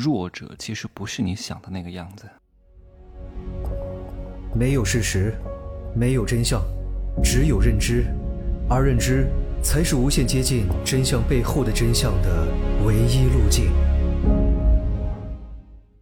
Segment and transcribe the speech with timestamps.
[0.00, 2.26] 弱者其实不是你想的那个样子。
[4.54, 5.34] 没有事实，
[5.94, 6.62] 没有真相，
[7.22, 8.06] 只有认知，
[8.66, 9.28] 而认知
[9.62, 12.48] 才是无限接近真相背后的真相的
[12.82, 13.70] 唯一路径。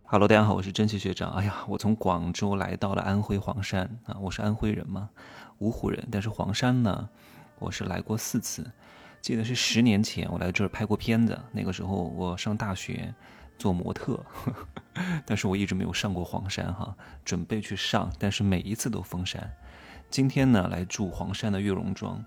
[0.05, 1.33] Hello，大家好，我是真奇学长。
[1.33, 5.11] 哎呀，我从广州来到了安徽黄山啊，我是安徽人嘛，
[5.59, 7.09] 芜湖人，但是黄山呢，
[7.59, 8.65] 我是来过四次。
[9.21, 13.13] 记得是十年前我来这儿拍过片子，那个时候我上大学。
[13.59, 14.25] 做模特，
[15.27, 19.53] 但是我一直没有上过黄山哈，准备去上，但是每一次都封山。
[20.09, 22.25] 今天呢，来住黄山的月榕庄，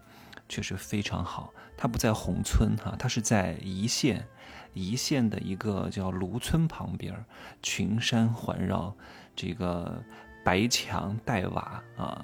[0.50, 1.54] 确实非常好。
[1.78, 4.28] 它不在宏村哈，它是在宜县，
[4.74, 7.26] 宜县的一个叫芦村旁边，
[7.64, 8.94] 群山环绕，
[9.36, 10.04] 这个
[10.44, 12.24] 白墙黛瓦啊，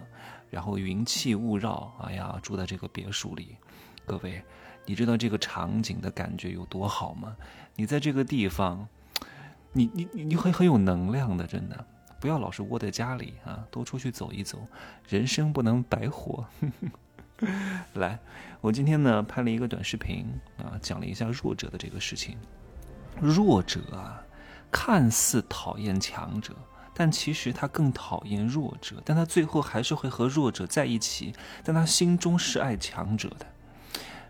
[0.51, 3.55] 然后云气雾绕，哎呀，住在这个别墅里，
[4.05, 4.43] 各位，
[4.85, 7.35] 你知道这个场景的感觉有多好吗？
[7.75, 8.87] 你在这个地方。
[9.77, 11.85] 你你你很很有能量的，真的，
[12.19, 14.65] 不要老是窝在家里啊，多出去走一走，
[15.07, 16.43] 人生不能白活。
[17.93, 18.17] 来，
[18.59, 20.25] 我今天呢拍了一个短视频
[20.57, 22.35] 啊，讲了一下弱者的这个事情。
[23.21, 24.19] 弱者啊，
[24.71, 26.55] 看似讨厌强者，
[26.95, 33.45] 但其实他更讨厌弱者，但他最后还是会和弱者在一起，但他心中是爱强者的。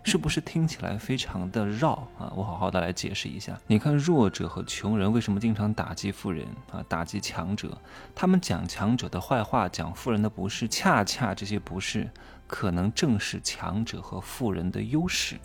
[0.08, 2.32] 是不是听起来非常的绕啊？
[2.34, 3.60] 我好好的来解释一下。
[3.68, 6.82] 你看，弱者和穷人为什么经常打击富人啊？
[6.88, 7.78] 打击强者，
[8.16, 12.10] 他们讲强者的坏话，讲富人的不是，恰恰这些不是，
[12.48, 15.38] 可能正是强者和富人的优势。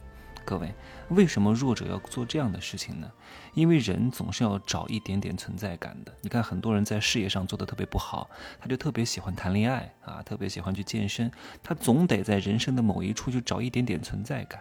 [0.45, 0.75] 各位，
[1.09, 3.11] 为什么弱者要做这样的事情呢？
[3.55, 6.13] 因为人总是要找一点点存在感的。
[6.21, 8.29] 你看，很多人在事业上做的特别不好，
[8.61, 11.31] 他就特别喜欢谈恋爱啊，特别喜欢去健身，
[11.63, 14.61] 他总得在人生的某一处去找一点点存在感。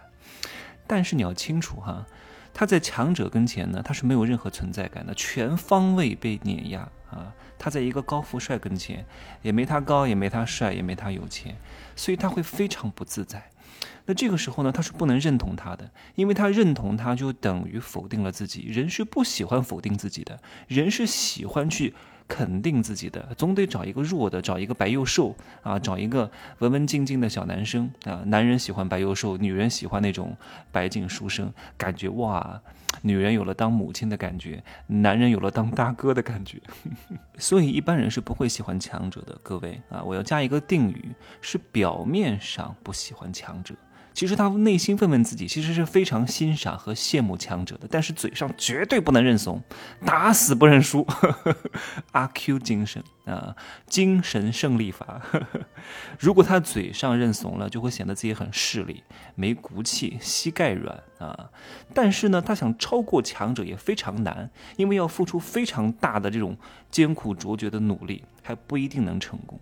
[0.86, 2.06] 但是你要清楚哈，
[2.54, 7.32] 他在强者跟前呢，他是没有任何存在感的，全方位被碾压啊。
[7.58, 9.06] 他在一个高富帅跟前，
[9.40, 11.56] 也没他高，也没他帅，也没他有钱，
[11.94, 13.51] 所以他会非常不自在。
[14.06, 18.62] 那这个时候呢，他是不能认同他的，因为他认同他就等于否定了自己。
[18.62, 21.94] 人是不喜欢否定自己的，人是喜欢去
[22.32, 23.28] 肯定自己的。
[23.36, 28.22] 总得找一个弱的，找一个白又瘦啊，找一个文文静静的小男生啊。
[28.24, 30.34] 男人喜欢白又瘦，女人喜欢那种
[30.70, 32.58] 白净书生，感觉哇，
[33.02, 36.58] 女人有了当母亲的感觉，男人有了当大哥的感觉。
[37.36, 39.38] 所以一般人是不会喜欢强者的。
[39.42, 41.10] 各位啊，我要加一个定语，
[41.42, 43.74] 是表面上不喜欢强者。
[44.14, 49.62] 其实他内心问问自己，其实是非常欣赏和羡慕强者的，但是嘴上绝对不能认怂，
[50.04, 51.06] 打死不认输。
[52.12, 53.56] 阿 Q 精神啊，
[53.86, 55.22] 精神胜利法。
[56.20, 59.02] 如果他嘴上认怂了，就会显得自己很势利、
[59.34, 61.50] 没骨气、膝盖软啊。
[61.94, 66.56] 但是呢，他想超过强者也非常难，因为要付出非常大的这种
[66.90, 69.58] 艰苦卓绝的努力，还不一定能成功。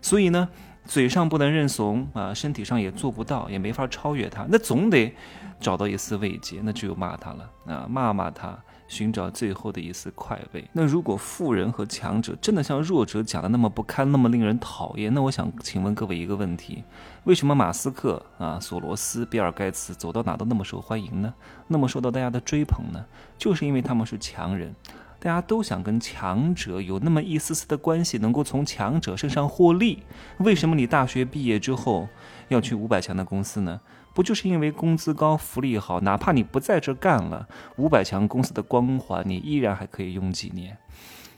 [0.00, 0.48] 所以呢。
[0.90, 5.14] 嘴上不能认怂啊，身体上也做不到，也没法超越他，那总得
[5.60, 8.58] 找到一丝慰藉，那只有骂他了啊，骂骂他，
[8.88, 10.68] 寻找最后的一丝快慰。
[10.72, 16.82] 那如果富人和强者真的像弱者讲的那么不堪，那么令人讨厌，那我想请问各位一个问题：
[17.22, 21.32] 为什么马斯克啊、索罗斯、比尔盖茨走到哪都那么受欢迎呢？
[21.68, 23.04] 那么受到大家的追捧呢？
[23.38, 24.74] 就是因为他们是强人。
[25.22, 30.02] 大家都想跟强者有那么一丝丝的关系，能够从强者身上获利。
[30.38, 32.08] 为什么你大学毕业之后
[32.48, 33.78] 要去五百强的公司呢？
[34.14, 36.00] 不就是因为工资高、福利好？
[36.00, 40.76] 哪怕你不在这干了，五百强公司的光环你依然还可以用几年。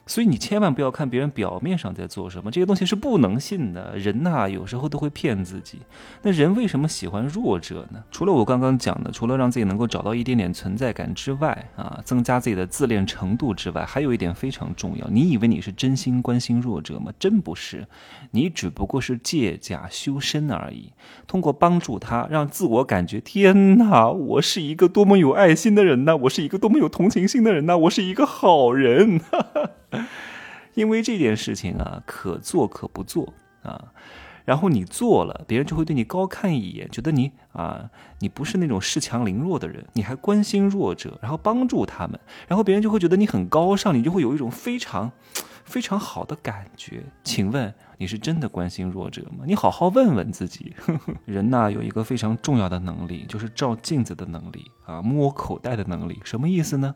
[0.07, 3.97] 所以你千万不要看别人表面上在做什么，这些东西是不能信的。
[3.97, 5.79] 人呐，有时候都会骗自己。
[6.23, 8.03] 那人为什么喜欢弱者呢？
[8.11, 15.07] 除了我刚刚讲的，除了让自己能够找到一点点存在感之外，啊，增加自己的自恋程度之外，还有一点非常重要。
[15.09, 17.12] 你以为你是真心关心弱者吗？
[17.19, 17.87] 真不是，
[18.33, 20.93] 你只不过是借假修身而已。
[21.27, 26.17] 通过帮助他，让自我感觉，天哪，我是一个多么有爱心的人呐！
[26.23, 27.77] 我是一个多么有同情心的人呐！
[27.77, 29.21] 我是一个好人。
[30.75, 33.93] 因为这件事情啊，可做可不做啊，
[34.44, 37.91] 然后你做了，别人就会对你高看一眼，觉得你啊，
[38.21, 42.19] 你不是那种恃强凌弱的人，你还关心弱者，然后帮助他们，
[42.49, 45.12] 然后别人就会觉得你很高尚，你就会有一种非常
[45.65, 47.05] 非常好的感觉。
[47.23, 49.45] 请问你是真的关心弱者吗？
[49.47, 50.75] 你好好问问自己。
[51.27, 56.19] 人呐，有一个非常重要的能力，就是照镜子的能力啊，摸口袋的能力。
[56.25, 56.95] 什么意思呢？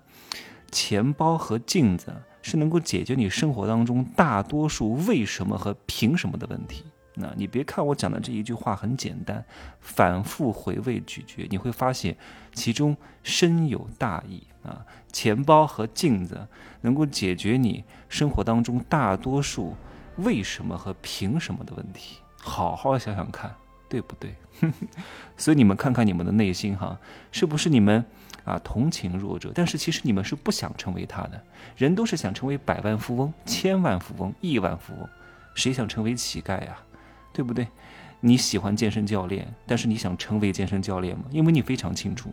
[0.73, 2.13] 钱包和镜子。
[2.51, 6.85] 是能够解决你生活当中大多数为什么和凭什么的问题
[7.15, 9.45] 那你别看我讲的这一句话很简单，
[9.81, 12.17] 反复回味咀嚼，你会发现
[12.53, 14.85] 其中深有大义啊！
[15.11, 16.47] 钱包和镜子
[16.83, 19.75] 能够解决你生活当中大多数
[20.19, 23.55] 为什么和凭什么的问题，好好想想看，
[23.89, 24.35] 对不对？
[25.37, 26.99] 所以你们看看你们的内心哈，
[27.31, 28.05] 是不是你们
[28.45, 31.43] 啊同情弱者，但是其实你们是不想成为他的。
[31.77, 35.09] 人都是想成为百万富翁、千万富翁、亿万富翁，
[35.55, 36.79] 谁想成为乞丐呀？
[37.33, 37.69] 对不对？
[38.21, 41.25] 你喜欢健身教练，但是你想成为健身教练吗？
[41.31, 42.33] 因为你非常清楚，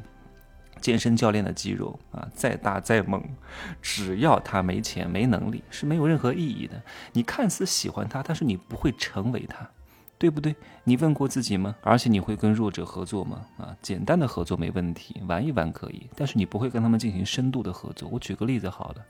[0.80, 3.22] 健身教练的肌肉啊，再大再猛，
[3.82, 6.82] 只要他没钱没能力，是没有任何意义的。
[7.12, 9.70] 你看似喜欢他，但是你不会成为他，
[10.24, 10.56] 对不对？
[10.86, 11.76] 你问过自己吗？
[11.82, 13.46] 而且你会跟弱者合作吗？
[13.58, 18.08] 啊，简单的合作没问题，玩一玩可以，但是你不会跟他们进行深度的合作。
[18.10, 19.06] 我举个例子好了，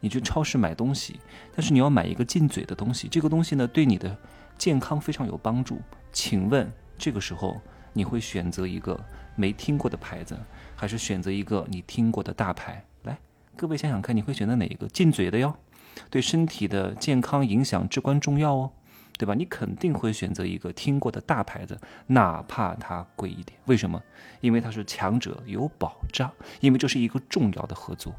[0.00, 1.18] 你去超市买东西，
[1.56, 4.14] 但是你要买一个进嘴的东西，这个东西呢，对你的。
[4.58, 5.80] 健康非常有帮助，
[6.12, 7.58] 请问这个时候
[7.94, 8.98] 你会选择一个
[9.36, 10.36] 没听过的牌子，
[10.76, 12.84] 还是选择一个你听过的大牌？
[13.04, 13.16] 来，
[13.56, 14.86] 各位想想看，你会选择哪一个？
[14.88, 15.54] 进嘴的哟，
[16.10, 18.72] 对身体的健康影响至关重要哦，
[19.18, 19.34] 对吧？
[19.34, 23.58] 你肯定会选择一个听过的大牌子，哪怕它贵一点。
[23.66, 24.02] 为什么？
[24.40, 28.14] 因为它是强者，有保障，因为这是一个重要的合作。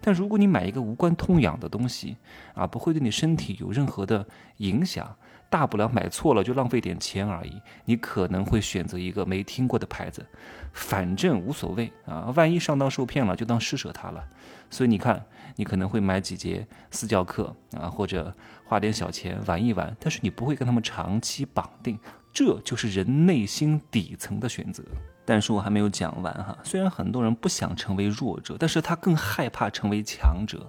[0.00, 2.16] 但如果你买一个无关痛痒的东西
[2.54, 4.26] 啊，不会对你身体有任何的
[4.58, 5.16] 影响。
[5.48, 10.24] 大不了买错了就浪费点钱而已，你可能会选择一个没听过的牌子，
[10.72, 14.24] 反正无所谓啊，万一上当受骗了就当施舍他了。
[14.70, 15.26] 所以你看，
[15.56, 18.34] 你可能会买几节私教课啊，或者
[18.64, 21.98] 花点小钱玩一玩，但是你不会跟他们长期绑定，
[22.32, 24.82] 这就是人内心底层的选择。
[25.24, 30.66] 但是我还没有讲完哈，虽然很多人不想成为弱者，但是他更害怕成为强者。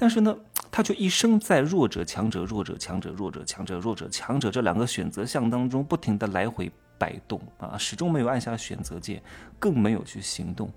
[0.00, 0.36] 但是呢，
[0.70, 9.22] 他却一生在弱者、强者、弱者、强者、弱者、强者、弱者、强者这两个选择项当中不停的来回摆动啊，始终没有按下选择键，
[9.58, 10.72] 更没有去行动。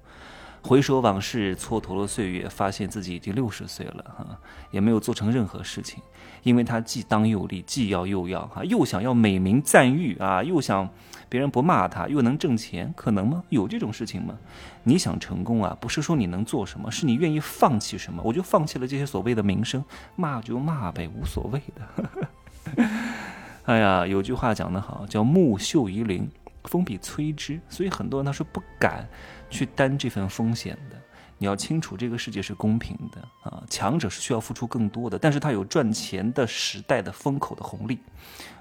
[0.63, 4.25] 回首往事，蹉跎了岁月，发现自己已经六十岁了哈，
[4.69, 6.01] 也没有做成任何事情，
[6.43, 10.87] 因为他既当又立，既要又要哈，又想要美名赞誉啊，又想
[11.27, 13.43] 别人不骂他，又能挣钱，可能吗？
[13.49, 14.37] 有这种事情吗？
[14.83, 18.21] 你想成功啊，不是说你能做什么，是你愿意放弃什么。
[18.23, 19.83] 我就放弃了这些所谓的名声，
[20.15, 22.87] 骂就骂呗，无所谓的。
[23.65, 26.27] 哎呀，有句话讲得好，叫木秀于林，
[26.65, 29.07] 风必摧之，所以很多人他是不敢。
[29.49, 30.95] 去担这份风险的，
[31.37, 37.99] 你要清楚，这个世界是公平的啊，强者是需要付出更多的，但是他有赚钱的时代的风口的红利，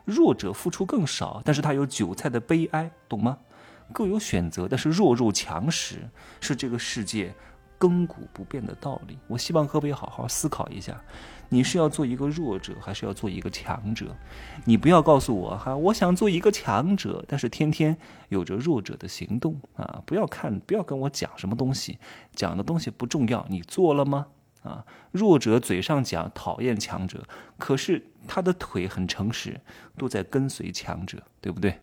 [0.04, 3.38] 弱者付出更少，但是他有韭菜的悲哀，懂吗？
[3.92, 6.08] 各有选择，但是弱肉强食
[6.40, 7.32] 是这个世界。
[7.80, 11.02] 亘古不变的道理，我希望各位好好思考一下，
[11.48, 14.14] 你是要做一个弱者，还是要做一个强者？
[14.66, 17.96] 你不要告诉我哈，我想做一个强者，但是天天
[18.28, 20.02] 有着弱者的行动啊！
[20.04, 21.98] 不要看，不要跟我讲什么东西，
[22.34, 24.26] 讲的东西不重要，你做了吗？
[24.62, 29.58] 啊，弱者嘴上讲讨厌强者，可是他的腿很诚实，
[29.96, 31.78] 都在跟随强者，对不对？